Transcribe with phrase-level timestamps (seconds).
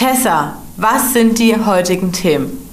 [0.00, 2.66] Tessa, was sind die heutigen Themen?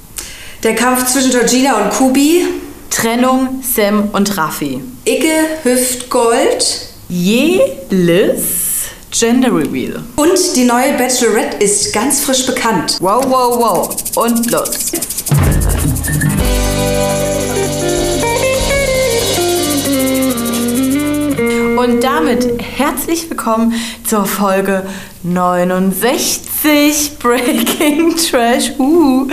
[0.64, 2.46] Der Kampf zwischen Georgina und Kubi.
[2.90, 4.82] Trennung, Sam und Raffi.
[5.04, 6.88] Icke Hüftgold.
[7.10, 10.02] Jelis Gender Reveal.
[10.16, 12.96] Und die neue Bachelorette ist ganz frisch bekannt.
[13.02, 13.96] Wow, wow, wow.
[14.16, 14.70] Und los.
[21.78, 23.74] Und damit herzlich willkommen
[24.06, 24.86] zur Folge
[25.24, 29.28] 69 Breaking Trash uh,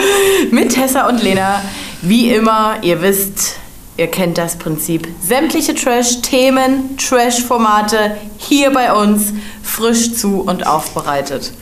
[0.51, 1.61] mit Tessa und Lena.
[2.01, 3.57] Wie immer, ihr wisst,
[3.99, 5.07] ihr kennt das Prinzip.
[5.21, 11.53] Sämtliche Trash-Themen, Trash-Formate hier bei uns frisch zu und aufbereitet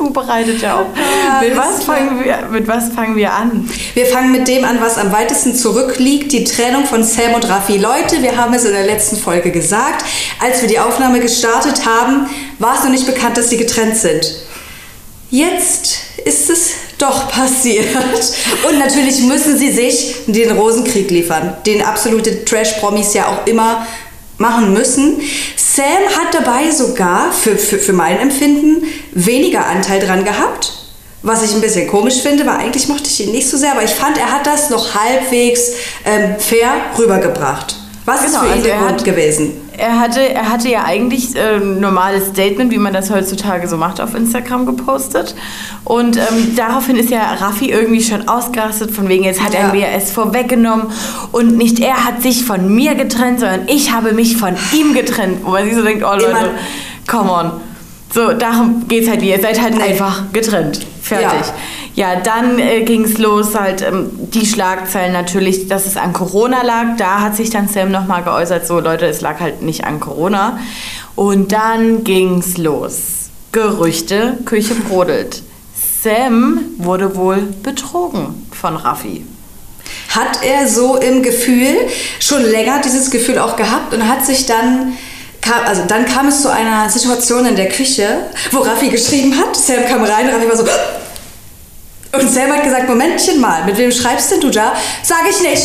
[0.00, 0.86] zubereitet ja auch.
[1.30, 3.68] Ja, mit, was fangen wir, mit was fangen wir an?
[3.94, 7.76] Wir fangen mit dem an, was am weitesten zurückliegt, die Trennung von Sam und Raffi.
[7.76, 10.04] Leute, wir haben es in der letzten Folge gesagt,
[10.40, 12.28] als wir die Aufnahme gestartet haben,
[12.58, 14.34] war es noch nicht bekannt, dass sie getrennt sind.
[15.30, 17.86] Jetzt ist es doch passiert.
[18.68, 23.86] Und natürlich müssen sie sich den Rosenkrieg liefern, den absolute Trash-Promis ja auch immer
[24.40, 25.20] machen müssen.
[25.56, 30.72] Sam hat dabei sogar, für, für, für mein Empfinden, weniger Anteil dran gehabt.
[31.22, 33.84] Was ich ein bisschen komisch finde, weil eigentlich mochte ich ihn nicht so sehr, aber
[33.84, 35.72] ich fand, er hat das noch halbwegs
[36.06, 37.79] ähm, fair rübergebracht.
[38.04, 39.52] Was genau, ist für ihn also der Grund gewesen?
[39.80, 43.78] er hatte, er hatte ja eigentlich äh, ein normales Statement, wie man das heutzutage so
[43.78, 45.34] macht, auf Instagram gepostet.
[45.84, 49.60] Und ähm, daraufhin ist ja Raffi irgendwie schon ausgerastet, von wegen, jetzt hat ja.
[49.60, 50.88] er mir es vorweggenommen.
[51.32, 55.38] Und nicht er hat sich von mir getrennt, sondern ich habe mich von ihm getrennt.
[55.44, 56.48] Wo man sich so denkt, oh Leute, Immer.
[57.06, 57.52] come on.
[58.12, 59.82] So, darum geht es halt, ihr seid halt nee.
[59.82, 60.80] einfach getrennt.
[61.00, 61.48] Fertig.
[61.48, 61.54] Ja.
[61.94, 66.62] Ja, dann äh, ging es los, halt ähm, die Schlagzeilen natürlich, dass es an Corona
[66.62, 66.96] lag.
[66.96, 70.58] Da hat sich dann Sam nochmal geäußert, so Leute, es lag halt nicht an Corona.
[71.16, 73.30] Und dann ging es los.
[73.52, 75.42] Gerüchte, Küche brodelt.
[76.02, 79.26] Sam wurde wohl betrogen von Raffi.
[80.10, 81.74] Hat er so im Gefühl
[82.20, 84.92] schon länger dieses Gefühl auch gehabt und hat sich dann
[85.40, 89.56] Kam, also dann kam es zu einer Situation in der Küche, wo Raffi geschrieben hat.
[89.56, 90.64] Sam kam rein, Raffi war so,
[92.12, 94.72] und Sam hat gesagt, Momentchen mal, mit wem schreibst denn du da?
[95.02, 95.62] Sag ich nicht.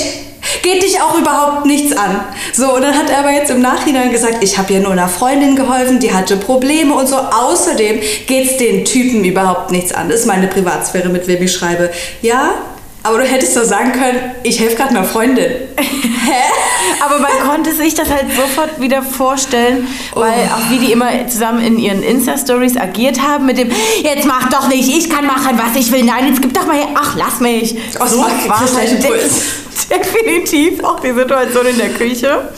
[0.62, 2.24] Geht dich auch überhaupt nichts an.
[2.54, 5.08] So, und dann hat er aber jetzt im Nachhinein gesagt, ich habe ja nur einer
[5.08, 7.16] Freundin geholfen, die hatte Probleme und so.
[7.16, 10.08] Außerdem geht es den Typen überhaupt nichts an.
[10.08, 11.92] Das ist meine Privatsphäre, mit wem ich schreibe.
[12.22, 12.54] Ja,
[13.06, 15.46] aber du hättest doch sagen können, ich helfe gerade einer Freundin.
[15.78, 16.42] Hä?
[17.06, 20.56] Aber man konnte sich das halt sofort wieder vorstellen, weil oh.
[20.56, 23.70] auch wie die immer zusammen in ihren Insta-Stories agiert haben mit dem,
[24.02, 26.04] jetzt mach doch nicht, ich kann machen, was ich will.
[26.04, 26.88] Nein, jetzt gib doch mal her.
[26.96, 27.76] Ach, lass mich.
[28.00, 29.12] Oh, so war halt de
[29.98, 32.50] definitiv auch die Situation in der Küche.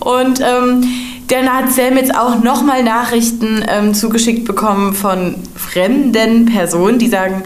[0.00, 0.86] Und ähm,
[1.28, 7.42] dann hat Sam jetzt auch nochmal Nachrichten ähm, zugeschickt bekommen von fremden Personen, die sagen,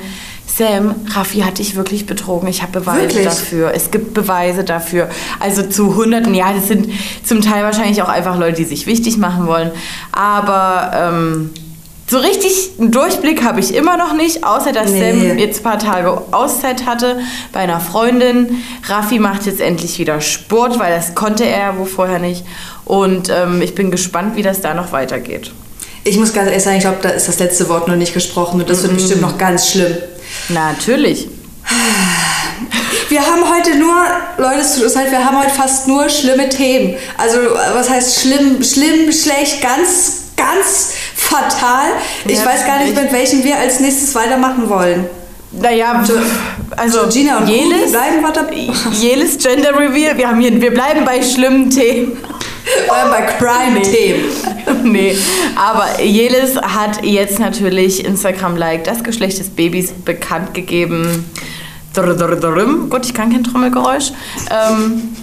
[0.59, 2.49] Sam, Raffi hat dich wirklich betrogen.
[2.49, 3.25] Ich habe Beweise wirklich?
[3.25, 3.73] dafür.
[3.73, 5.09] Es gibt Beweise dafür.
[5.39, 6.89] Also zu Hunderten, ja, das sind
[7.23, 9.71] zum Teil wahrscheinlich auch einfach Leute, die sich wichtig machen wollen.
[10.11, 11.51] Aber ähm,
[12.09, 15.13] so richtig einen Durchblick habe ich immer noch nicht, außer dass nee.
[15.13, 17.21] Sam jetzt ein paar Tage Auszeit hatte
[17.53, 18.61] bei einer Freundin.
[18.89, 22.45] Raffi macht jetzt endlich wieder Sport, weil das konnte er ja wohl vorher nicht.
[22.85, 25.53] Und ähm, ich bin gespannt, wie das da noch weitergeht.
[26.09, 28.61] Ich muss ganz ehrlich sagen, ich glaube, da ist das letzte Wort noch nicht gesprochen
[28.61, 28.99] und das wird mm -mm.
[28.99, 29.95] bestimmt noch ganz schlimm.
[30.49, 31.29] Natürlich.
[33.11, 33.95] Wir haben heute nur,
[34.39, 36.97] Leute, es tut uns leid, wir haben heute fast nur schlimme Themen.
[37.19, 37.39] Also,
[37.75, 41.91] was heißt schlimm, schlimm, schlecht, ganz, ganz fatal.
[42.27, 45.07] Ich ja, weiß gar nicht, mit welchem wir als nächstes weitermachen wollen.
[45.53, 46.05] Naja,
[46.77, 48.69] also Gina und Jelis, bleiben wir dabei.
[48.93, 52.19] Jelis Gender Reveal, wir, haben hier, wir bleiben bei schlimmen Themen.
[52.89, 54.25] Oder bei Crime-Themen.
[54.93, 55.17] nee,
[55.57, 61.25] aber Jelis hat jetzt natürlich Instagram-like das Geschlecht des Babys bekannt gegeben.
[62.91, 64.13] Gut, ich kann kein Trommelgeräusch.
[64.51, 65.17] Ähm,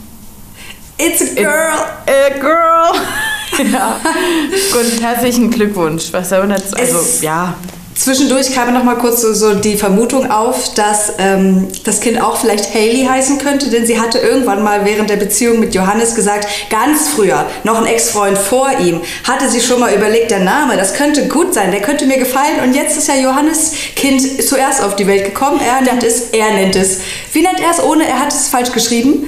[0.98, 1.88] It's a girl.
[2.08, 2.96] It's a girl.
[3.72, 4.00] ja.
[4.72, 6.06] Gut, herzlichen Glückwunsch.
[6.12, 6.76] Was soll man dazu?
[6.76, 7.56] Also, ja.
[8.06, 12.38] Zwischendurch kam noch mal kurz so, so die Vermutung auf, dass ähm, das Kind auch
[12.38, 16.48] vielleicht Haley heißen könnte, denn sie hatte irgendwann mal während der Beziehung mit Johannes gesagt,
[16.70, 20.94] ganz früher, noch ein Ex-Freund vor ihm, hatte sie schon mal überlegt, der Name, das
[20.94, 24.96] könnte gut sein, der könnte mir gefallen und jetzt ist ja Johannes Kind zuerst auf
[24.96, 27.00] die Welt gekommen, er nennt es, er nennt es.
[27.34, 29.26] Wie nennt er es ohne, er hat es falsch geschrieben?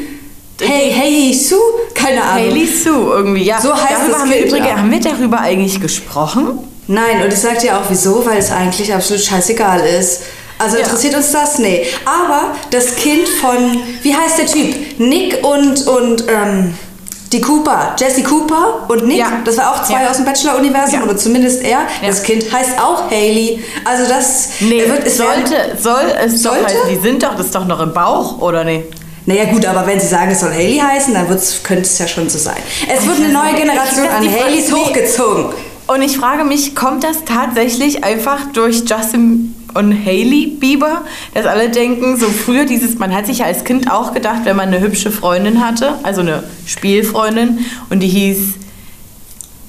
[0.61, 1.57] Hey, hey, Sue?
[1.95, 2.51] Keine Ahnung.
[2.51, 3.59] Haley Sue irgendwie, ja.
[3.59, 6.59] So heißt darüber es haben wir übrigens, haben wir darüber eigentlich gesprochen?
[6.87, 10.21] Nein, und ich sage dir auch wieso, weil es eigentlich absolut scheißegal ist.
[10.59, 10.83] Also ja.
[10.83, 11.59] interessiert uns das?
[11.59, 11.85] Nee.
[12.05, 14.99] Aber das Kind von, wie heißt der Typ?
[14.99, 16.73] Nick und, und, ähm,
[17.33, 19.33] Die Cooper, Jesse Cooper und Nick, Ja.
[19.43, 20.09] das war auch zwei Ja.
[20.09, 21.79] aus dem Bachelor-Universum oder zumindest er.
[22.05, 23.61] Das Kind heißt auch Haley.
[23.83, 26.61] Also das Nee, wird, es werden- sollte, soll es Sollte?
[26.63, 28.85] doch heißen, die sind doch, das ist doch noch im Bauch, oder nee?
[29.25, 31.27] Naja gut, aber wenn sie sagen, es soll Haley heißen, dann
[31.63, 32.55] könnte es ja schon so sein.
[32.87, 35.47] Es wird eine neue Generation an Haleys hochgezogen.
[35.87, 41.03] Und ich frage mich, kommt das tatsächlich einfach durch Justin und Hailey Bieber,
[41.33, 44.57] dass alle denken, so früher dieses, man hat sich ja als Kind auch gedacht, wenn
[44.57, 48.55] man eine hübsche Freundin hatte, also eine Spielfreundin, und die hieß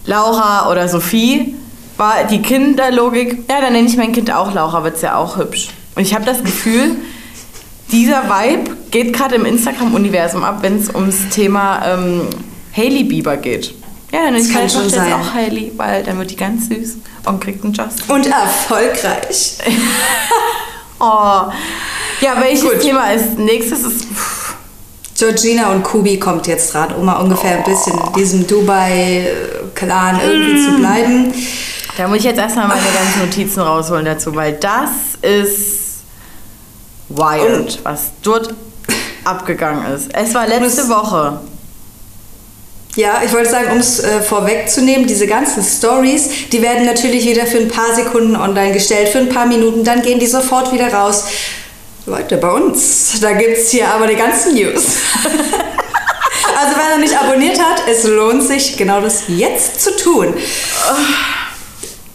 [0.06, 1.54] Laura oder Sophie,
[1.96, 5.68] war die Kinderlogik, ja, dann nenne ich mein Kind auch Laura, wird's ja auch hübsch.
[5.94, 6.96] Und ich habe das Gefühl,
[7.92, 12.22] dieser Vibe geht gerade im Instagram-Universum ab, wenn es ums Thema ähm,
[12.76, 13.74] Hailey Bieber geht.
[14.12, 16.96] Ja, dann ist meine Tochter jetzt auch Hailey, weil dann wird die ganz süß
[17.26, 18.14] und kriegt einen Justin.
[18.14, 19.58] Und erfolgreich.
[21.00, 21.42] Oh.
[22.20, 22.80] Ja, welches Gut.
[22.80, 23.82] Thema ist nächstes?
[23.84, 24.56] Ist, pff,
[25.16, 30.54] Georgina und Kubi kommt jetzt dran, um mal ungefähr ein bisschen in diesem Dubai-Clan irgendwie
[30.60, 30.64] Mm.
[30.64, 31.34] zu bleiben.
[31.96, 34.90] da muss ich jetzt erstmal meine ganzen Notizen rausholen dazu, weil das
[35.22, 36.00] ist
[37.10, 38.54] wild, was dort
[39.24, 40.12] abgegangen ist.
[40.12, 41.38] Es war letzte Woche.
[42.98, 47.46] Ja, ich wollte sagen, um es äh, vorwegzunehmen, diese ganzen Stories, die werden natürlich wieder
[47.46, 50.92] für ein paar Sekunden online gestellt, für ein paar Minuten, dann gehen die sofort wieder
[50.92, 51.26] raus.
[52.06, 54.82] Leute, bei uns, da gibt es hier aber die ganzen News.
[55.22, 60.34] also wer noch nicht abonniert hat, es lohnt sich, genau das jetzt zu tun.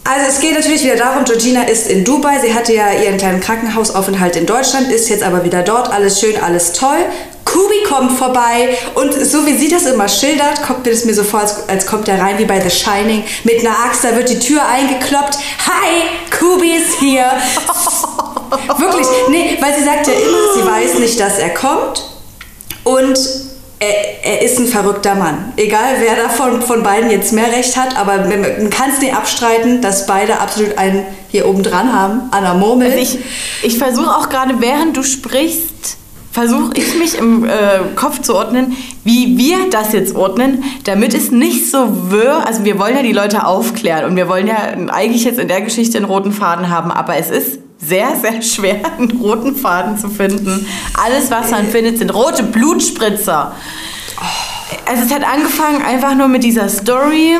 [0.06, 3.40] Also es geht natürlich wieder darum, Georgina ist in Dubai, sie hatte ja ihren kleinen
[3.40, 6.98] Krankenhausaufenthalt in Deutschland, ist jetzt aber wieder dort, alles schön, alles toll.
[7.46, 11.40] Kubi kommt vorbei und so wie sie das immer schildert, kommt das mir so vor,
[11.40, 14.38] als, als kommt er rein wie bei The Shining mit einer Axt, da wird die
[14.38, 15.38] Tür eingekloppt.
[15.66, 17.24] Hi, Kubi ist hier.
[18.76, 22.04] Wirklich, nee, weil sie sagt ja immer, sie weiß nicht, dass er kommt
[22.84, 23.18] und
[23.84, 25.52] er, er ist ein verrückter Mann.
[25.56, 29.80] Egal, wer davon von beiden jetzt mehr Recht hat, aber man kann es nicht abstreiten,
[29.80, 32.90] dass beide absolut einen hier oben dran haben, an der Murmel.
[32.90, 33.18] Also ich,
[33.62, 35.96] ich versuche auch gerade, während du sprichst,
[36.34, 37.50] versuche ich mich im äh,
[37.94, 42.78] Kopf zu ordnen, wie wir das jetzt ordnen, damit es nicht so wirr, also wir
[42.80, 44.56] wollen ja die Leute aufklären und wir wollen ja
[44.88, 48.80] eigentlich jetzt in der Geschichte einen roten Faden haben, aber es ist sehr, sehr schwer,
[48.98, 50.66] einen roten Faden zu finden.
[50.94, 53.54] Alles, was man findet, sind rote Blutspritzer.
[54.86, 57.36] Also es hat angefangen einfach nur mit dieser Story.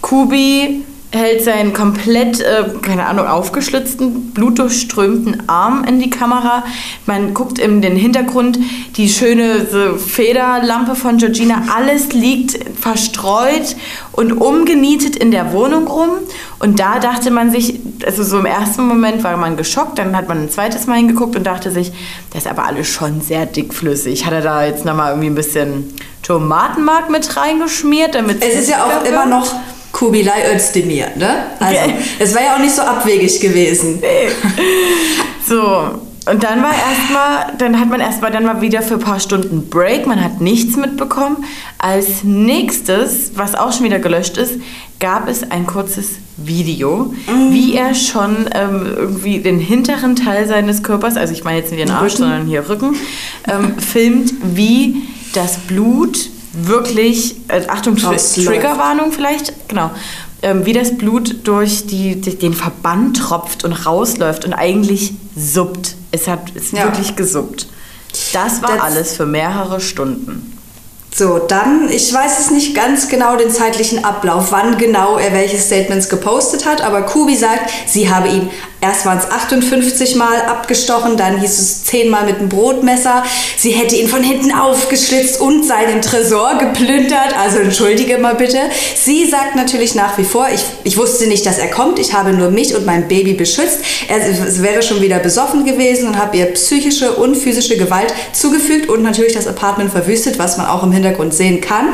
[0.00, 6.64] Kubi hält seinen komplett, äh, keine Ahnung, aufgeschlitzten, blutdurchströmten Arm in die Kamera.
[7.06, 8.58] Man guckt in den Hintergrund
[8.96, 11.64] die schöne so Federlampe von Georgina.
[11.74, 13.74] Alles liegt verstreut
[14.12, 16.10] und umgenietet in der Wohnung rum.
[16.60, 20.28] Und da dachte man sich, also so im ersten Moment war man geschockt, dann hat
[20.28, 21.92] man ein zweites Mal hingeguckt und dachte sich,
[22.32, 24.26] das ist aber alles schon sehr dickflüssig.
[24.26, 28.84] Hat er da jetzt nochmal irgendwie ein bisschen Tomatenmark mit reingeschmiert, damit es ist ja
[28.84, 29.30] auch dicker immer wird?
[29.30, 29.54] noch
[29.92, 31.46] Kubilai Özdemir, ne?
[31.58, 31.94] Also, Okay.
[32.20, 34.02] es wäre ja auch nicht so abwegig gewesen.
[35.48, 36.00] So,
[36.30, 39.68] und dann war erstmal, dann hat man erstmal, dann war wieder für ein paar Stunden
[39.68, 41.44] Break, man hat nichts mitbekommen.
[41.78, 44.60] Als nächstes, was auch schon wieder gelöscht ist,
[45.00, 47.14] gab es ein kurzes Video,
[47.50, 51.82] wie er schon ähm, irgendwie den hinteren Teil seines Körpers, also ich meine jetzt nicht
[51.82, 52.22] den Arsch, Rücken.
[52.22, 52.96] sondern hier Rücken,
[53.48, 55.02] ähm, filmt, wie
[55.32, 58.48] das Blut wirklich, äh, Achtung, Rausläuft.
[58.48, 59.90] Triggerwarnung vielleicht, genau,
[60.42, 65.96] ähm, wie das Blut durch die, die, den Verband tropft und rausläuft und eigentlich suppt.
[66.12, 66.84] Es hat es Ja.
[66.84, 67.66] wirklich gesuppt.
[68.32, 70.56] Das war Das- alles für mehrere Stunden.
[71.12, 75.58] So, dann, ich weiß es nicht ganz genau den zeitlichen Ablauf, wann genau er welche
[75.58, 78.48] Statements gepostet hat, aber Kubi sagt, sie habe ihn,
[78.80, 83.22] erst waren es 58 Mal abgestochen, dann hieß es 10 Mal mit einem Brotmesser,
[83.56, 88.58] sie hätte ihn von hinten aufgeschlitzt und seinen Tresor geplündert, also entschuldige mal bitte.
[88.96, 92.32] Sie sagt natürlich nach wie vor, ich, ich wusste nicht, dass er kommt, ich habe
[92.32, 94.20] nur mich und mein Baby beschützt, er
[94.62, 99.34] wäre schon wieder besoffen gewesen und habe ihr psychische und physische Gewalt zugefügt und natürlich
[99.34, 101.88] das Apartment verwüstet, was man auch im Hintergrund sehen kann.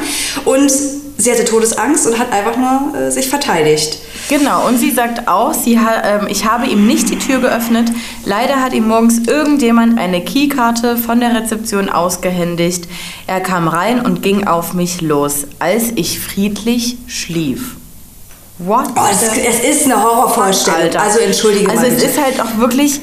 [0.45, 0.71] Und
[1.19, 3.99] sie hatte Todesangst und hat einfach nur äh, sich verteidigt.
[4.29, 7.91] Genau, und sie sagt auch, sie ha ähm, ich habe ihm nicht die Tür geöffnet.
[8.25, 12.89] Leider hat ihm morgens irgendjemand eine Keykarte von der Rezeption ausgehändigt.
[13.27, 17.77] Er kam rein und ging auf mich los, als ich friedlich schlief.
[18.59, 18.87] What?
[18.97, 20.81] Oh, es, es ist eine Horrorvorstellung.
[20.81, 21.03] Alter.
[21.03, 23.01] Also entschuldige Also mal es ist halt auch wirklich,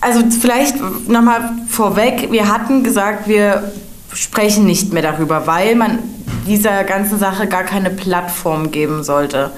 [0.00, 0.76] also vielleicht
[1.08, 3.72] nochmal vorweg, wir hatten gesagt, wir
[4.12, 6.00] sprechen nicht mehr darüber, weil man
[6.46, 9.52] dieser ganzen Sache gar keine Plattform geben sollte.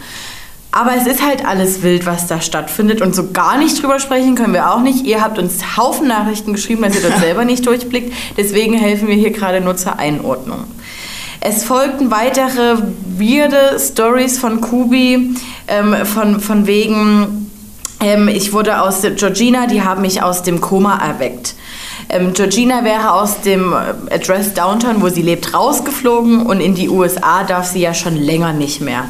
[0.72, 4.36] Aber es ist halt alles wild, was da stattfindet und so gar nicht drüber sprechen
[4.36, 5.04] können wir auch nicht.
[5.04, 8.12] Ihr habt uns Haufen Nachrichten geschrieben, dass ihr das selber nicht durchblickt.
[8.36, 10.64] Deswegen helfen wir hier gerade nur zur Einordnung.
[11.40, 12.76] Es folgten weitere
[13.18, 15.34] weirde Stories von Kubi,
[15.68, 17.50] ähm, von, von wegen,
[18.00, 21.54] ähm, ich wurde aus Georgina, die haben mich aus dem Koma erweckt.
[22.12, 26.88] Ähm, Georgina wäre aus dem äh, Address Downtown, wo sie lebt, rausgeflogen und in die
[26.88, 29.04] USA darf sie ja schon länger nicht mehr.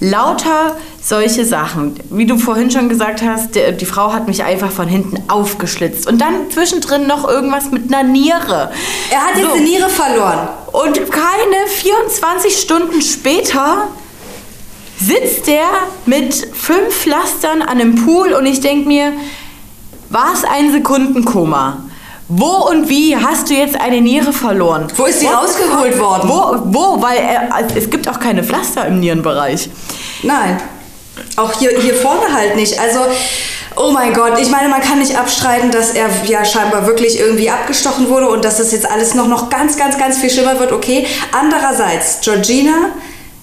[0.00, 1.94] Lauter solche Sachen.
[2.10, 6.06] Wie du vorhin schon gesagt hast, die, die Frau hat mich einfach von hinten aufgeschlitzt.
[6.08, 8.70] Und dann zwischendrin noch irgendwas mit einer Niere.
[9.10, 9.52] Er hat jetzt So.
[9.52, 10.48] eine Niere verloren.
[10.72, 13.88] Und keine 24 Stunden später
[14.98, 15.66] sitzt der
[16.06, 19.12] mit fünf Pflastern an einem Pool und ich denke mir,
[20.08, 21.85] war es ein Sekundenkoma?
[22.28, 24.88] Wo und wie hast du jetzt eine Niere verloren?
[24.96, 26.28] Wo ist sie rausgeholt worden?
[26.28, 26.58] Wo?
[26.64, 27.02] Wo?
[27.02, 29.68] Weil er, es gibt auch keine Pflaster im Nierenbereich.
[30.22, 30.60] Nein.
[31.36, 32.78] Auch hier, hier vorne halt nicht.
[32.80, 32.98] Also,
[33.76, 37.48] oh mein Gott, ich meine, man kann nicht abstreiten, dass er ja scheinbar wirklich irgendwie
[37.48, 40.72] abgestochen wurde und dass das jetzt alles noch, noch ganz, ganz, ganz viel schlimmer wird,
[40.72, 41.06] okay.
[41.32, 42.90] Andererseits, Georgina,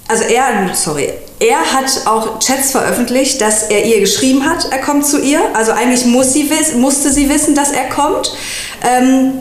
[0.09, 1.13] also er, sorry,
[1.43, 5.41] er hat auch Chats veröffentlicht, dass er ihr geschrieben hat, er kommt zu ihr.
[5.53, 8.33] Also eigentlich muss sie musste sie wissen, dass er kommt.
[8.81, 9.33] Ähm,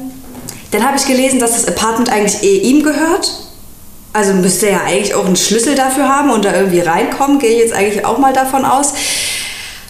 [0.73, 3.31] dann habe ich gelesen, dass das Apartment eigentlich eh ihm gehört.
[4.13, 7.51] Also müsste er ja eigentlich auch einen Schlüssel dafür haben und da irgendwie reinkommen, gehe
[7.51, 8.95] ich jetzt eigentlich auch mal davon aus.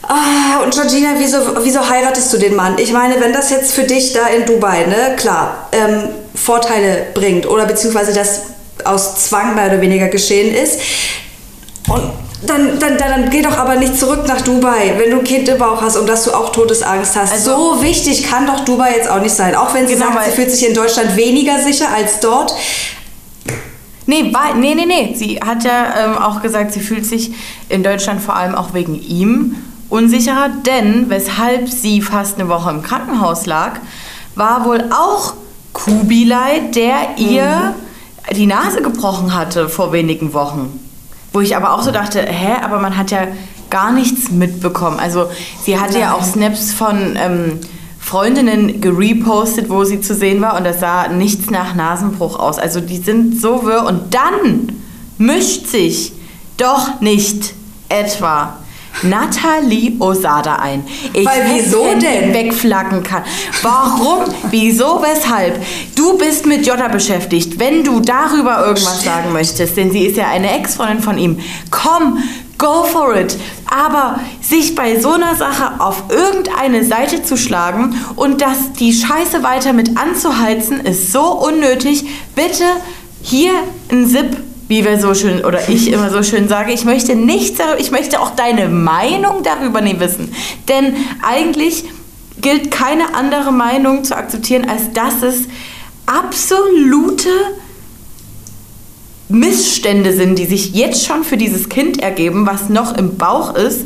[0.02, 2.76] Ah, und Georgina, wieso, wieso heiratest du den Mann?
[2.76, 7.46] Ich meine, wenn das jetzt für dich da in Dubai, ne, klar, ähm, Vorteile bringt
[7.46, 8.42] oder beziehungsweise das
[8.84, 10.78] aus Zwang mehr oder weniger geschehen ist,
[11.88, 12.02] und
[12.46, 15.48] dann, dann, dann, dann geh doch aber nicht zurück nach Dubai, wenn du ein Kind
[15.48, 17.32] im Bauch hast und dass du auch Todesangst hast.
[17.32, 19.54] Also- so wichtig kann doch Dubai jetzt auch nicht sein.
[19.54, 22.52] Auch wenn sie Genau, sagt, sie fühlt sich in Deutschland weniger sicher als dort.
[24.06, 25.14] Nee, nee, nee, nee.
[25.14, 27.32] Sie hat ja ähm, auch gesagt, sie fühlt sich
[27.68, 29.54] in Deutschland vor allem auch wegen ihm
[29.88, 33.74] unsicherer, denn weshalb sie fast eine Woche im Krankenhaus lag,
[34.34, 35.34] war wohl auch
[35.72, 37.74] Kubilai, der ihr
[38.34, 40.80] die Nase gebrochen hatte vor wenigen Wochen.
[41.32, 43.28] Wo ich aber auch so dachte, hä, aber man hat ja
[43.70, 44.98] gar nichts mitbekommen.
[44.98, 45.30] Also
[45.64, 46.14] sie hatte ja Nein.
[46.14, 47.60] auch Snaps von ähm,
[47.98, 52.58] Freundinnen gerepostet, wo sie zu sehen war und das sah nichts nach Nasenbruch aus.
[52.58, 54.72] Also die sind so wirr und dann
[55.16, 56.12] mischt sich
[56.58, 57.54] doch nicht
[57.88, 58.58] etwa
[59.02, 60.84] Nathalie Osada ein.
[61.12, 62.32] Ich Weil wieso denn?
[62.32, 63.22] wegflacken kann.
[63.62, 64.24] Warum?
[64.50, 65.02] Wieso?
[65.02, 65.60] Weshalb?
[65.94, 67.58] Du bist mit Jota beschäftigt.
[67.58, 71.38] Wenn du darüber irgendwas sagen möchtest, denn sie ist ja eine Ex-Freundin von ihm,
[71.70, 72.22] komm,
[72.58, 73.36] go for it.
[73.66, 79.42] Aber sich bei so einer Sache auf irgendeine Seite zu schlagen und das die Scheiße
[79.42, 82.04] weiter mit anzuheizen, ist so unnötig.
[82.36, 82.64] Bitte
[83.22, 83.52] hier
[83.90, 84.36] ein Zip
[84.72, 87.90] wie wir so schön oder ich immer so schön sage, ich möchte nichts, darüber- ich
[87.90, 90.32] möchte auch deine Meinung darüber nie wissen.
[90.66, 91.84] Denn eigentlich
[92.40, 95.42] gilt keine andere Meinung zu akzeptieren, als dass es
[96.06, 97.28] absolute
[99.28, 103.80] Missstände sind, die sich jetzt schon für dieses Kind ergeben, was noch im Bauch ist.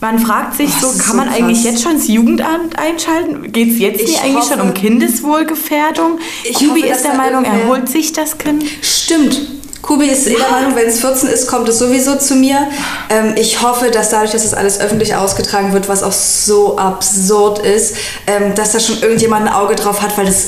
[0.00, 1.72] Man fragt sich Oh, so, kann so man eigentlich krass.
[1.72, 3.50] jetzt schon das Jugendamt einschalten?
[3.52, 6.18] Geht es jetzt Ich nicht eigentlich schon hoffe- um Kindeswohlgefährdung?
[6.44, 8.62] Ich Kubi hoffe, ist der Meinung, er irgendwer- holt sich das Kind.
[8.82, 9.40] Stimmt.
[9.82, 12.68] Kubi ist der Meinung, wenn es 14 ist, kommt es sowieso zu mir.
[13.10, 17.58] Ähm, ich hoffe, dass dadurch, dass das alles öffentlich ausgetragen wird, was auch so absurd
[17.58, 17.96] ist,
[18.28, 20.44] ähm, dass da schon irgendjemand ein Auge drauf hat, weil das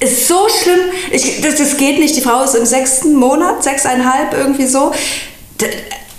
[0.00, 0.78] ist so schlimm.
[1.10, 2.14] Ich, das, das geht nicht.
[2.16, 4.92] Die Frau ist im sechsten Monat, sechseinhalb, irgendwie so.
[5.60, 5.66] D-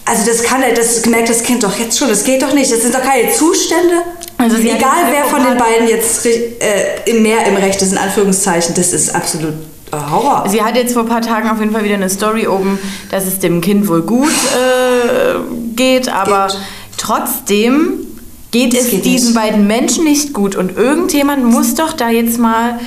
[0.06, 2.10] Also das kann er, das merkt das Kind doch jetzt schon.
[2.10, 2.72] Das geht doch nicht.
[2.72, 3.96] Das sind doch keine Zustände.
[4.40, 8.92] Also Egal wer von den beiden jetzt äh, mehr im Recht ist, in Anführungszeichen, das
[8.94, 9.54] ist absolut
[9.92, 10.46] Horror.
[10.48, 12.80] Sie hat jetzt vor ein paar Tagen auf jeden Fall wieder eine Story oben,
[13.10, 15.40] dass es dem Kind wohl gut äh,
[15.76, 16.58] geht, aber Geht.
[16.98, 17.94] trotzdem
[18.52, 19.36] geht Das es geht diesen nicht.
[19.42, 22.80] beiden Menschen nicht gut und irgendjemand muss doch da jetzt mal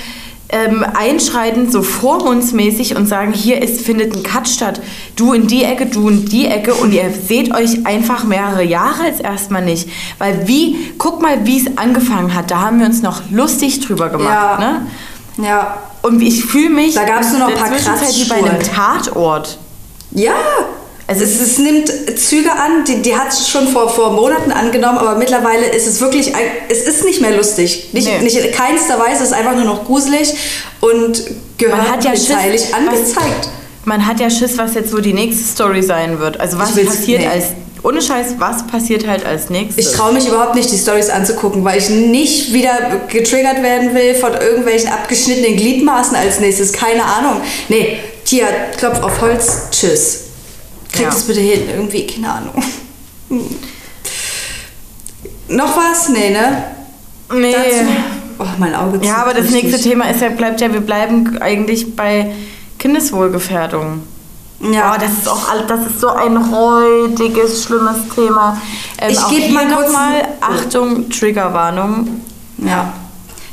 [0.50, 4.80] ähm, einschreiten, so vormundsmäßig und sagen, hier ist, findet ein Cut statt.
[5.16, 9.06] Du in die Ecke, du in die Ecke und ihr seht euch einfach mehrere Jahre
[9.06, 9.88] jetzt erstmal nicht.
[10.18, 12.50] Weil wie, guck mal, wie es angefangen hat.
[12.50, 14.28] Da haben wir uns noch lustig drüber gemacht.
[14.28, 14.58] Ja.
[14.58, 14.86] Ne?
[15.36, 15.78] Ja.
[16.02, 19.02] Und ich fühle mich Da gab's nur noch ein paar wie bei einem Kratzspuren.
[19.04, 19.58] Tatort.
[20.12, 20.34] Ja.
[21.06, 21.88] Also es, es nimmt
[22.18, 26.00] Züge an, die, die hat es schon vor, vor Monaten angenommen, aber mittlerweile ist es
[26.00, 26.32] wirklich,
[26.70, 27.90] es ist nicht mehr lustig.
[27.92, 28.20] Nicht, Nee.
[28.22, 30.34] nicht in keinster Weise, es ist einfach nur noch gruselig
[30.80, 31.22] und
[31.58, 33.48] gehört Man hat ja Schiss, polizeilich was- angezeigt.
[33.84, 36.40] Man hat ja Schiss, was jetzt so die nächste Story sein wird.
[36.40, 37.26] Also was passiert nee.
[37.28, 37.44] als,
[37.84, 39.86] ohne Scheiß, was passiert halt als nächstes?
[39.86, 44.14] Ich traue mich überhaupt nicht, die Stories anzugucken, weil ich nicht wieder getriggert werden will
[44.14, 46.72] von irgendwelchen abgeschnittenen Gliedmaßen als nächstes.
[46.72, 47.42] Keine Ahnung.
[47.68, 48.46] Nee, Tia,
[48.78, 50.20] klopf auf Holz, tschüss.
[50.92, 51.10] Krieg Ja.
[51.10, 52.64] das bitte hin, irgendwie, keine Ahnung.
[53.28, 53.44] Hm.
[55.48, 56.08] Noch was?
[56.08, 56.64] Nee, ne?
[57.34, 57.52] nee.
[57.52, 57.90] Dazu?
[58.38, 59.64] Oh, mein Auge Ja, aber das richtig.
[59.64, 62.32] nächste Thema ist ja, bleibt ja, wir bleiben eigentlich bei
[62.78, 64.02] Kindeswohlgefährdung.
[64.72, 64.96] Ja.
[64.98, 68.60] Das ist auch das ist so ein heutiges, schlimmes Thema.
[68.98, 72.22] Ähm, ich gebe mal kurz mal Achtung, Triggerwarnung.
[72.58, 72.92] Ja.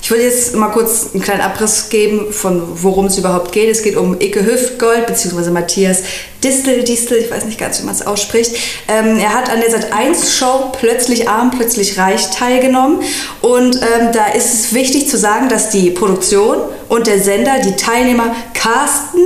[0.01, 3.69] Ich würde jetzt mal kurz einen kleinen Abriss geben, von worum es überhaupt geht.
[3.69, 5.99] Es geht um Icke Hüftgold, beziehungsweise Matthias
[6.43, 8.55] Distel, Distel, ich weiß nicht ganz, wie man es ausspricht.
[8.87, 13.01] Ähm, er hat an der Sat1-Show Plötzlich Arm, Plötzlich Reich teilgenommen.
[13.41, 16.57] Und ähm, da ist es wichtig zu sagen, dass die Produktion
[16.89, 19.21] und der Sender die Teilnehmer casten.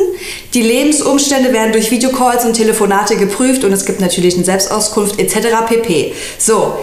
[0.54, 5.66] Die Lebensumstände werden durch Videocalls und Telefonate geprüft und es gibt natürlich eine Selbstauskunft etc.
[5.70, 6.14] pp.
[6.38, 6.74] So.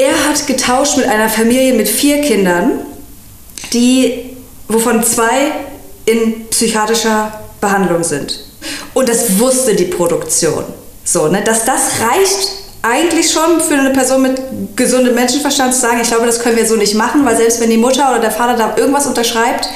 [0.00, 2.86] Er hat getauscht mit einer Familie mit vier Kindern,
[3.74, 4.34] die,
[4.66, 5.52] wovon zwei
[6.06, 8.42] in psychiatrischer Behandlung sind.
[8.94, 10.64] Und das wusste die Produktion.
[11.04, 12.48] So, ne, dass das reicht
[12.80, 14.40] eigentlich schon für eine Person mit
[14.74, 17.68] gesundem Menschenverstand zu sagen, ich glaube, das können wir so nicht machen, weil selbst wenn
[17.68, 19.68] die Mutter oder der Vater da irgendwas unterschreibt,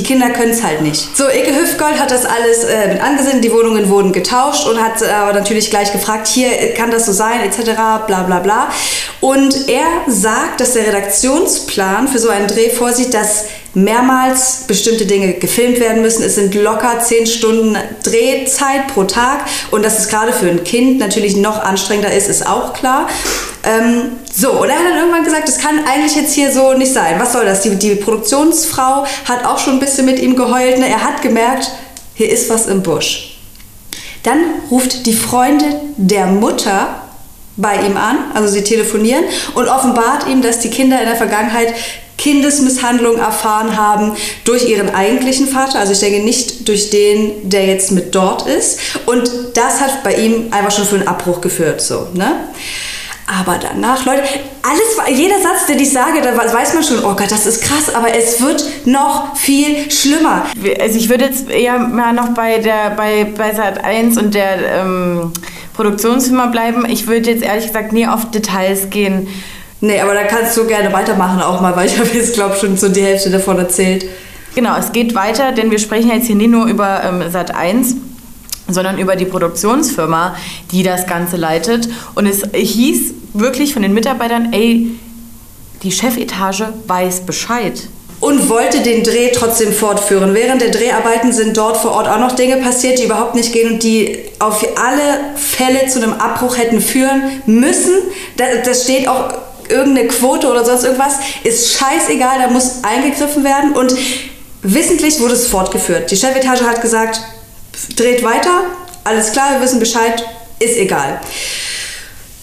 [0.00, 1.14] die Kinder können es halt nicht.
[1.14, 5.02] So, Ike Hüftgold hat das alles äh, mit angesehen, die Wohnungen wurden getauscht und hat
[5.02, 7.74] äh, aber natürlich gleich gefragt, hier kann das so sein, etc.,
[8.06, 8.70] bla bla bla.
[9.20, 15.34] Und er sagt, dass der Redaktionsplan für so einen Dreh vorsieht, dass mehrmals bestimmte Dinge
[15.34, 16.22] gefilmt werden müssen.
[16.22, 20.98] Es sind locker zehn Stunden Drehzeit pro Tag und dass es gerade für ein Kind
[20.98, 23.08] natürlich noch anstrengender ist, ist auch klar.
[23.62, 26.92] Ähm, so, und er hat dann irgendwann gesagt, das kann eigentlich jetzt hier so nicht
[26.92, 27.20] sein.
[27.20, 27.62] Was soll das?
[27.62, 30.78] Die, die Produktionsfrau hat auch schon ein bisschen mit ihm geheult.
[30.78, 30.88] Ne?
[30.88, 31.70] Er hat gemerkt,
[32.14, 33.38] hier ist was im Busch.
[34.22, 34.38] Dann
[34.70, 37.02] ruft die Freundin der Mutter
[37.56, 41.74] bei ihm an, also sie telefonieren und offenbart ihm, dass die Kinder in der Vergangenheit
[42.20, 44.12] Kindesmisshandlung erfahren haben
[44.44, 48.78] durch ihren eigentlichen Vater, also ich denke nicht durch den, der jetzt mit dort ist.
[49.06, 52.44] Und das hat bei ihm einfach schon für einen Abbruch geführt, so, ne?
[53.26, 54.22] Aber danach, Leute,
[54.62, 57.94] alles, jeder Satz, den ich sage, da weiß man schon, oh Gott, das ist krass,
[57.94, 60.46] aber es wird noch viel schlimmer.
[60.80, 64.80] Also ich würde jetzt eher mal noch bei der, bei, bei Sat 1 und der
[64.80, 65.32] ähm,
[65.74, 66.84] Produktionsfirma bleiben.
[66.88, 69.28] Ich würde jetzt ehrlich gesagt nie auf Details gehen.
[69.80, 72.60] Nee, aber da kannst du gerne weitermachen auch mal, weil ich habe jetzt, glaube ich,
[72.60, 74.04] schon so die Hälfte davon erzählt.
[74.54, 77.96] Genau, es geht weiter, denn wir sprechen jetzt hier nicht nur über ähm, Sat 1
[78.72, 80.36] sondern über die Produktionsfirma,
[80.70, 81.88] die das Ganze leitet.
[82.14, 84.90] Und es hieß wirklich von den Mitarbeitern, ey,
[85.82, 87.88] die Chefetage weiß Bescheid.
[88.20, 90.34] Und wollte den Dreh trotzdem fortführen.
[90.34, 93.72] Während der Dreharbeiten sind dort vor Ort auch noch Dinge passiert, die überhaupt nicht gehen
[93.72, 97.94] und die auf alle Fälle zu einem Abbruch hätten führen müssen.
[98.36, 99.32] Das steht auch
[99.70, 101.14] irgendeine Quote oder sonst irgendwas.
[101.44, 103.72] Ist scheißegal, da muss eingegriffen werden.
[103.72, 103.94] Und
[104.62, 106.10] wissentlich wurde es fortgeführt.
[106.10, 107.20] Die Chefetage hat gesagt,
[107.96, 108.64] dreht weiter,
[109.04, 110.22] alles klar, wir wissen Bescheid,
[110.58, 111.20] ist egal.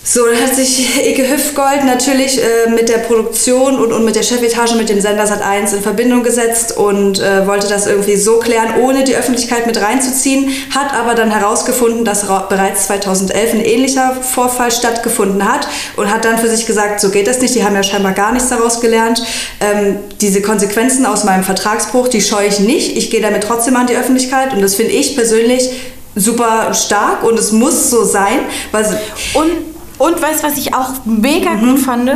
[0.09, 4.23] So, dann hat sich Ike Hüftgold natürlich äh, mit der Produktion und, und mit der
[4.23, 8.79] Chefetage, mit dem Sender Sat1 in Verbindung gesetzt und äh, wollte das irgendwie so klären,
[8.81, 14.71] ohne die Öffentlichkeit mit reinzuziehen, hat aber dann herausgefunden, dass bereits 2011 ein ähnlicher Vorfall
[14.71, 15.67] stattgefunden hat
[15.97, 18.31] und hat dann für sich gesagt, so geht das nicht, die haben ja scheinbar gar
[18.31, 19.21] nichts daraus gelernt.
[19.59, 23.87] Ähm, diese Konsequenzen aus meinem Vertragsbruch, die scheue ich nicht, ich gehe damit trotzdem an
[23.87, 25.69] die Öffentlichkeit und das finde ich persönlich
[26.15, 28.39] super stark und es muss so sein.
[28.71, 28.85] Weil
[29.33, 31.71] und und weißt was ich auch mega mhm.
[31.71, 32.11] gut fand?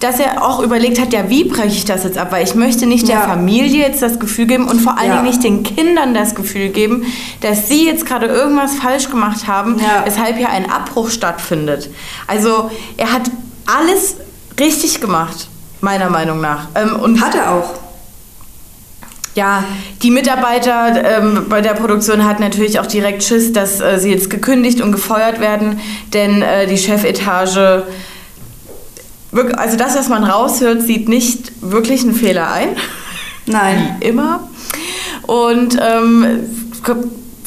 [0.00, 2.30] Dass er auch überlegt hat, ja, wie breche ich das jetzt ab?
[2.30, 3.22] Weil ich möchte nicht der ja.
[3.22, 5.16] Familie jetzt das Gefühl geben und vor allen ja.
[5.16, 7.04] Dingen nicht den Kindern das Gefühl geben,
[7.40, 10.04] dass sie jetzt gerade irgendwas falsch gemacht haben, ja.
[10.04, 11.88] weshalb ja ein Abbruch stattfindet.
[12.26, 13.30] Also er hat
[13.66, 14.16] alles
[14.58, 15.48] richtig gemacht,
[15.80, 16.68] meiner Meinung nach.
[16.74, 17.83] Ähm, und hat er auch
[19.34, 19.64] ja,
[20.02, 24.30] die Mitarbeiter ähm, bei der Produktion hatten natürlich auch direkt Schiss, dass äh, sie jetzt
[24.30, 25.80] gekündigt und gefeuert werden,
[26.12, 27.82] denn äh, die Chefetage,
[29.56, 32.76] also das, was man raushört, sieht nicht wirklich einen Fehler ein.
[33.46, 33.96] Nein.
[34.00, 34.48] Wie immer.
[35.22, 36.40] Und ähm,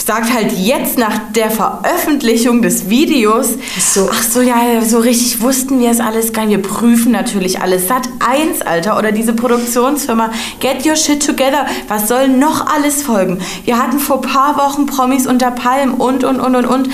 [0.08, 4.10] sagt halt jetzt nach der Veröffentlichung des Videos, so.
[4.10, 6.56] ach so, ja, so richtig wussten wir es alles gar nicht.
[6.56, 7.90] Wir prüfen natürlich alles.
[7.90, 11.66] Sat 1, Alter, oder diese Produktionsfirma, get your shit together.
[11.90, 13.40] Was soll noch alles folgen?
[13.66, 16.90] Wir hatten vor paar Wochen Promis unter Palm und, und, und, und, und.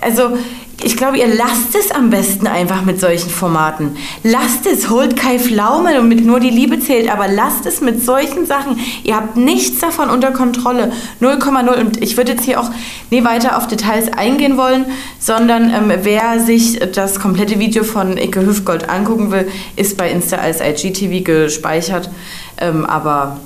[0.00, 0.38] Also,
[0.84, 3.96] ich glaube, ihr lasst es am besten einfach mit solchen Formaten.
[4.24, 8.04] Lasst es, holt Kai Pflaume und mit nur die Liebe zählt, aber lasst es mit
[8.04, 8.78] solchen Sachen.
[9.04, 10.92] Ihr habt nichts davon unter Kontrolle.
[11.20, 11.80] 0,0.
[11.80, 12.70] Und ich würde jetzt hier auch
[13.10, 14.86] nie weiter auf Details eingehen wollen,
[15.18, 20.36] sondern ähm, wer sich das komplette Video von Icke Hüftgold angucken will, ist bei Insta
[20.36, 22.10] als IGTV gespeichert.
[22.58, 23.38] Ähm, aber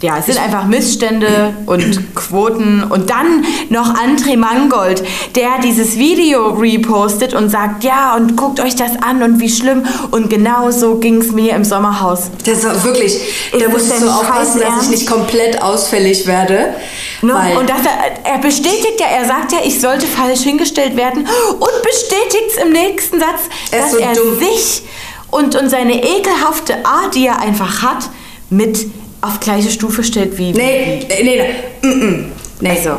[0.00, 2.84] ja, es sind einfach Missstände und Quoten.
[2.84, 5.02] Und dann noch André Mangold,
[5.34, 9.84] der dieses Video repostet und sagt, ja, und guckt euch das an und wie schlimm.
[10.10, 12.30] Und genau so ging es mir im Sommerhaus.
[12.44, 13.18] Das ist wirklich,
[13.58, 16.74] da muss ich so aufpassen, dass ich nicht komplett ausfällig werde.
[17.22, 17.34] Ne?
[17.58, 21.26] Und dass er, er bestätigt ja, er sagt ja, ich sollte falsch hingestellt werden
[21.58, 23.40] und bestätigt es im nächsten Satz,
[23.72, 24.38] er dass so er dumm.
[24.38, 24.82] sich
[25.30, 28.08] und, und seine ekelhafte Art, die er einfach hat,
[28.50, 28.88] mit
[29.20, 30.52] auf gleiche Stufe stellt wie.
[30.52, 31.42] Nee, nee, nee.
[31.82, 31.88] nee.
[31.88, 32.32] Mm, mm.
[32.60, 32.70] nee.
[32.70, 32.98] Also.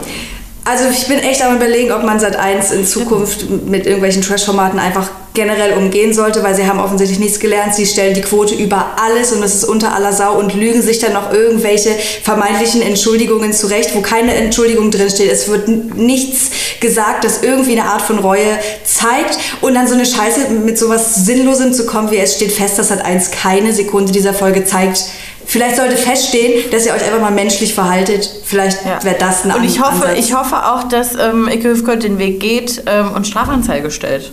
[0.66, 4.78] Also ich bin echt am überlegen, ob man seit 1 in Zukunft mit irgendwelchen Trash-Formaten
[4.78, 7.76] einfach generell umgehen sollte, weil sie haben offensichtlich nichts gelernt.
[7.76, 11.00] Sie stellen die Quote über alles und es ist unter aller Sau und lügen sich
[11.00, 11.92] dann noch irgendwelche
[12.24, 15.32] vermeintlichen Entschuldigungen zurecht, wo keine Entschuldigung drinsteht.
[15.32, 20.06] Es wird nichts gesagt, das irgendwie eine Art von Reue zeigt und dann so eine
[20.06, 24.12] Scheiße mit sowas Sinnlosem zu kommen, wie es steht fest, dass seit 1 keine Sekunde
[24.12, 25.04] dieser Folge zeigt,
[25.50, 28.30] Vielleicht sollte feststehen, dass ihr euch einfach mal menschlich verhaltet.
[28.46, 29.04] Vielleicht ja.
[29.04, 30.20] wäre das ein Und ich hoffe, Ansatz.
[30.20, 34.32] ich hoffe auch, dass ähm, Icke Hüfgold den Weg geht ähm, und Strafanzeige stellt.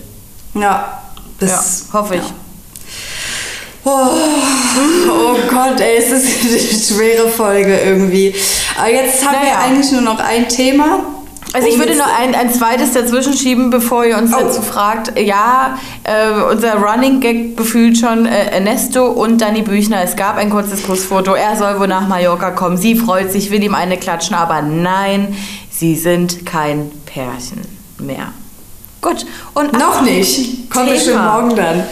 [0.53, 1.01] Ja,
[1.39, 2.21] das ja, hoffe ich.
[2.21, 2.33] Ja.
[3.85, 4.09] Oh,
[5.09, 8.35] oh, Gott, ey, es ist eine schwere Folge irgendwie.
[8.77, 9.45] Aber jetzt haben naja.
[9.45, 11.05] wir eigentlich nur noch ein Thema.
[11.53, 14.39] Also ich würde noch ein, ein zweites dazwischen schieben, bevor ihr uns oh.
[14.41, 15.17] dazu fragt.
[15.17, 20.03] Ja, äh, unser Running Gag befühlt schon äh, Ernesto und Danny Büchner.
[20.03, 21.33] Es gab ein kurzes Kussfoto.
[21.33, 22.75] Er soll wohl nach Mallorca kommen.
[22.75, 25.35] Sie freut sich, will ihm eine klatschen, aber nein,
[25.71, 27.61] sie sind kein Pärchen
[27.99, 28.33] mehr.
[29.07, 29.25] Gut.
[29.53, 30.69] Und noch nicht.
[30.69, 31.83] Kommt bestimmt morgen dann.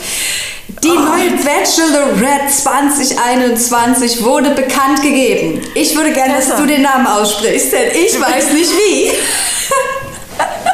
[0.83, 0.95] Die oh.
[0.95, 5.61] neue Bachelorette 2021 wurde bekannt gegeben.
[5.75, 9.11] Ich würde gerne, dass du den Namen aussprichst, denn ich weiß nicht wie.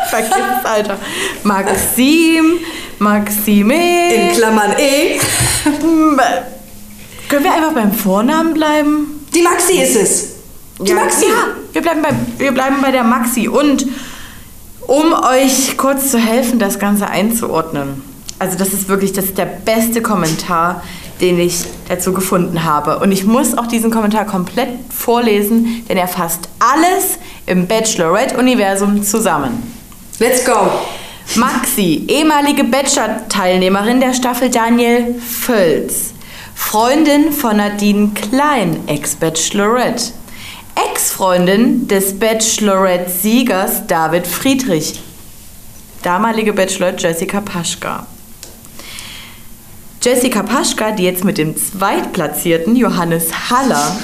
[0.09, 0.97] Vergiss, Alter.
[1.43, 2.59] Maxim,
[2.97, 4.13] Maxime.
[4.13, 5.19] In Klammern E.
[7.29, 9.27] Können wir einfach beim Vornamen bleiben?
[9.33, 10.29] Die Maxi ist es.
[10.79, 11.25] Die ja, Maxi.
[11.25, 13.47] Ja, wir bleiben, bei, wir bleiben bei der Maxi.
[13.47, 13.85] Und
[14.91, 18.03] um euch kurz zu helfen, das Ganze einzuordnen.
[18.39, 20.83] Also das ist wirklich das ist der beste Kommentar,
[21.21, 22.99] den ich dazu gefunden habe.
[22.99, 29.63] Und ich muss auch diesen Kommentar komplett vorlesen, denn er fasst alles im Bachelorette-Universum zusammen.
[30.19, 30.69] Let's go!
[31.35, 36.11] Maxi, ehemalige Bachelor-Teilnehmerin der Staffel Daniel Völz.
[36.53, 40.11] Freundin von Nadine Klein, Ex-Bachelorette.
[40.75, 45.01] Ex-Freundin des Bachelorette-Siegers David Friedrich.
[46.03, 48.07] Damalige Bachelorette Jessica Paschka.
[50.01, 53.99] Jessica Paschka, die jetzt mit dem Zweitplatzierten Johannes Haller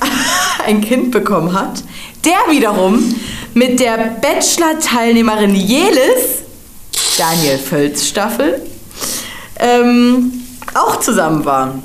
[0.66, 1.82] ein Kind bekommen hat,
[2.24, 3.14] der wiederum
[3.54, 6.42] mit der Bachelor-Teilnehmerin Jelis,
[7.16, 8.60] Daniel Völz Staffel,
[9.58, 10.32] ähm,
[10.74, 11.82] auch zusammen war.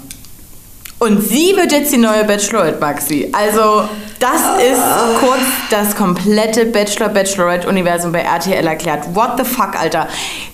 [1.02, 3.28] Und sie wird jetzt die neue Bachelorette Maxi.
[3.32, 4.84] Also, das ist
[5.20, 9.16] kurz das komplette Bachelor-Bachelorette-Universum bei RTL erklärt.
[9.16, 10.08] What the fuck, Alter?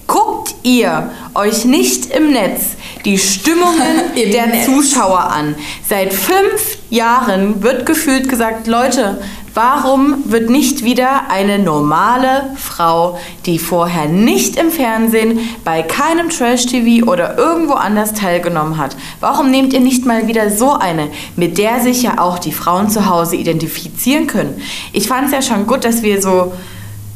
[0.07, 4.65] Guckt ihr euch nicht im Netz die Stimmungen der Netz.
[4.67, 5.53] Zuschauer an.
[5.85, 9.21] Seit fünf Jahren wird gefühlt gesagt, Leute,
[9.57, 13.17] Warum wird nicht wieder eine normale Frau,
[13.47, 19.73] die vorher nicht im Fernsehen, bei keinem Trash-TV oder irgendwo anders teilgenommen hat, warum nehmt
[19.73, 23.35] ihr nicht mal wieder so eine, mit der sich ja auch die Frauen zu Hause
[23.35, 24.61] identifizieren können?
[24.93, 26.53] Ich fand es ja schon gut, dass wir so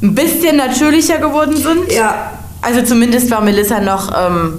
[0.02, 1.92] ein bisschen natürlicher geworden sind.
[1.92, 2.32] Ja.
[2.60, 4.10] Also zumindest war Melissa noch...
[4.18, 4.58] Ähm,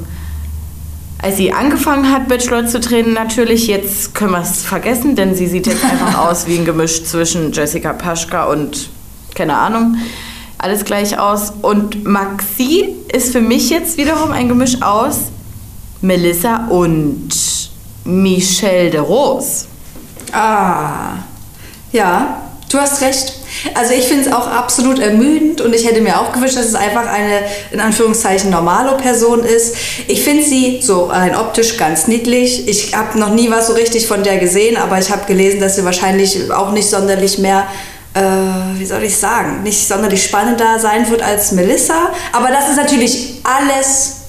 [1.23, 5.47] als sie angefangen hat, Bachelor zu drehen, natürlich, jetzt können wir es vergessen, denn sie
[5.47, 8.89] sieht jetzt einfach aus wie ein Gemisch zwischen Jessica Paschka und,
[9.33, 9.95] keine Ahnung,
[10.57, 11.53] alles gleich aus.
[11.61, 15.31] Und Maxi ist für mich jetzt wiederum ein Gemisch aus
[16.01, 17.29] Melissa und
[18.03, 19.67] Michelle de Rose.
[20.33, 21.19] Ah,
[21.93, 22.42] ja,
[22.73, 23.33] du hast recht.
[23.75, 26.75] Also ich finde es auch absolut ermüdend und ich hätte mir auch gewünscht, dass es
[26.75, 29.75] einfach eine in Anführungszeichen normale Person ist.
[30.07, 32.67] Ich finde sie so rein optisch ganz niedlich.
[32.67, 35.75] Ich habe noch nie was so richtig von der gesehen, aber ich habe gelesen, dass
[35.75, 37.67] sie wahrscheinlich auch nicht sonderlich mehr
[38.15, 38.21] äh,
[38.79, 42.11] wie soll ich sagen, nicht sonderlich spannender sein wird als Melissa.
[42.31, 44.22] Aber das ist natürlich alles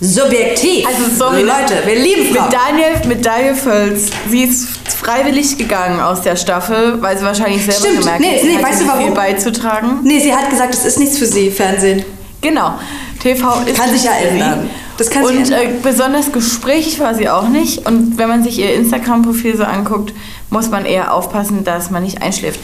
[0.00, 0.86] subjektiv.
[0.86, 2.44] Also sorry, Leute, wir lieben Frauen.
[2.44, 7.64] Mit Daniel, mit Daniel Völz, sie ist freiwillig gegangen aus der Staffel, weil sie wahrscheinlich
[7.64, 7.98] selber Stimmt.
[8.00, 9.04] gemerkt nee, hat, nee, weißt du warum?
[9.04, 10.00] viel beizutragen.
[10.02, 12.04] Nee, sie hat gesagt, das ist nichts für sie, Fernsehen.
[12.40, 12.74] Genau.
[13.20, 14.68] TV ist Kann sich ja ändern.
[14.98, 17.86] Das kann und äh, besonders gesprächig war sie auch nicht.
[17.86, 20.12] Und wenn man sich ihr Instagram-Profil so anguckt,
[20.50, 22.60] muss man eher aufpassen, dass man nicht einschläft.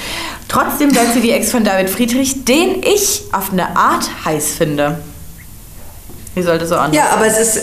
[0.49, 4.99] Trotzdem bleibt sie die Ex von David Friedrich, den ich auf eine Art heiß finde.
[6.35, 6.93] Wie sollte so an?
[6.93, 7.63] Ja, aber es ist.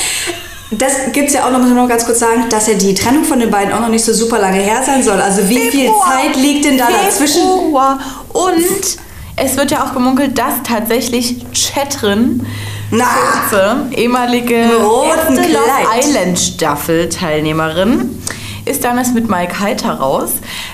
[0.70, 2.94] das gibt es ja auch noch, muss man noch ganz kurz sagen, dass ja die
[2.94, 5.20] Trennung von den beiden auch noch nicht so super lange her sein soll.
[5.20, 7.40] Also wie viel Zeit liegt denn da dazwischen?
[7.40, 7.98] Februar.
[8.32, 8.98] Und
[9.36, 12.46] es wird ja auch gemunkelt, dass tatsächlich Chatrin
[12.90, 13.04] Na.
[13.50, 15.98] Schulze, ehemalige roten Love.
[15.98, 18.22] Island Staffel Teilnehmerin,
[18.68, 20.30] ist damals mit Mike Heiter raus,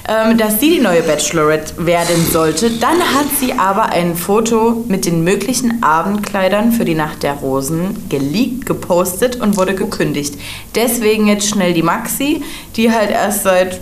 [0.09, 2.70] ähm, dass sie die neue Bachelorette werden sollte.
[2.70, 8.09] Dann hat sie aber ein Foto mit den möglichen Abendkleidern für die Nacht der Rosen
[8.09, 10.35] geleakt, gepostet und wurde gekündigt.
[10.74, 12.42] Deswegen jetzt schnell die Maxi,
[12.76, 13.80] die halt erst seit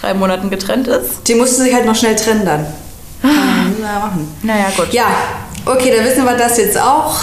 [0.00, 1.28] drei Monaten getrennt ist.
[1.28, 2.66] Die mussten sich halt noch schnell trennen dann.
[3.22, 4.36] Kann man machen.
[4.42, 4.92] Naja, gut.
[4.92, 5.06] Ja,
[5.64, 7.20] okay, dann wissen wir das jetzt auch.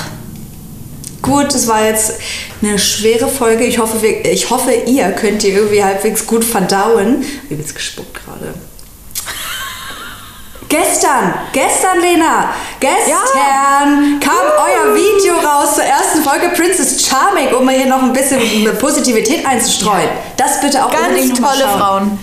[1.22, 2.14] Gut, es war jetzt
[2.62, 3.66] eine schwere Folge.
[3.66, 7.26] Ich hoffe, wir, ich hoffe ihr könnt die irgendwie halbwegs gut verdauen.
[7.50, 8.54] Wie wird's gespuckt gerade?
[10.70, 17.88] Gestern, gestern, Lena, gestern kam euer Video raus zur ersten Folge Princess Charming, um hier
[17.88, 18.40] noch ein bisschen
[18.78, 20.10] Positivität einzustreuen.
[20.38, 21.68] Das bitte auch Ganz unbedingt tolle.
[21.76, 22.20] Frauen.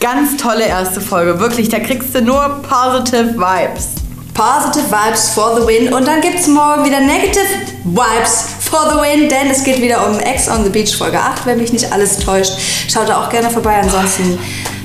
[0.00, 1.40] Ganz tolle erste Folge.
[1.40, 3.99] Wirklich, da kriegst du nur positive Vibes.
[4.40, 5.92] Positive Vibes for the win.
[5.92, 7.44] Und dann gibt es morgen wieder Negative
[7.84, 11.44] Vibes for the win, denn es geht wieder um Ex on the Beach Folge 8,
[11.44, 12.52] wenn mich nicht alles täuscht.
[12.88, 13.78] Schaut da auch gerne vorbei.
[13.82, 14.38] Ansonsten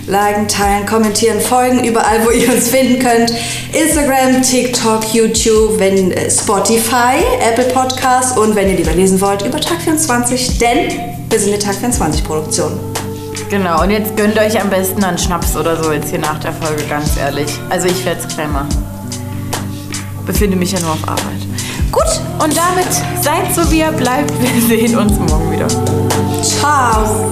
[0.07, 3.31] liken, teilen, kommentieren, folgen, überall, wo ihr uns finden könnt.
[3.71, 9.61] Instagram, TikTok, YouTube, wenn äh, Spotify, Apple Podcasts und wenn ihr lieber lesen wollt, über
[9.61, 12.77] Tag 24, denn wir sind eine Tag 24 Produktion.
[13.49, 16.51] Genau, und jetzt gönnt euch am besten einen Schnaps oder so jetzt hier nach der
[16.51, 17.57] Folge, ganz ehrlich.
[17.69, 18.67] Also ich werde es gleich mal.
[20.25, 21.41] Befinde mich ja nur auf Arbeit.
[21.91, 24.31] Gut, und damit seid so wie ihr bleibt.
[24.41, 25.67] Wir sehen uns morgen wieder.
[26.41, 27.31] Ciao!